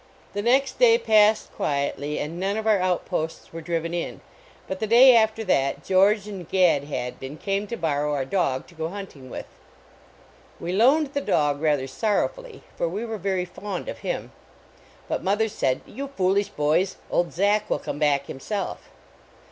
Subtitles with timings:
[0.33, 4.21] The next day passed quietly and none of our outposts were driven in,
[4.67, 8.73] but the day after that George and Gad Hadbin came to borrow our dog to
[8.73, 9.45] go hunting with.
[10.59, 14.31] We loaned the dog rather sorrowfully, for we were very fond of him.
[15.07, 18.89] But mother said," You foolish boys, old Zack will come back himself."